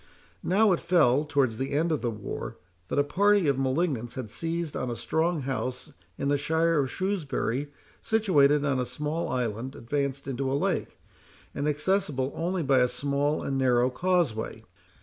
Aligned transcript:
Now, 0.41 0.71
it 0.71 0.79
fell, 0.79 1.25
towards 1.25 1.59
the 1.59 1.73
end 1.73 1.91
of 1.91 2.01
the 2.01 2.09
war, 2.09 2.57
that 2.87 2.97
a 2.97 3.03
party 3.03 3.47
of 3.47 3.59
malignants 3.59 4.15
had 4.15 4.31
seized 4.31 4.75
on 4.75 4.89
a 4.89 4.95
strong 4.95 5.41
house 5.43 5.91
in 6.17 6.27
the 6.27 6.39
shire 6.39 6.79
of 6.79 6.89
Shrewsbury, 6.89 7.71
situated 8.01 8.65
on 8.65 8.79
a 8.79 8.85
small 8.87 9.29
island 9.29 9.75
advanced 9.75 10.27
into 10.27 10.51
a 10.51 10.57
lake, 10.57 10.97
and 11.53 11.67
accessible 11.67 12.33
only 12.35 12.63
by 12.63 12.79
a 12.79 12.87
small 12.87 13.43
and 13.43 13.59
narrow 13.59 13.91
causeway. 13.91 14.63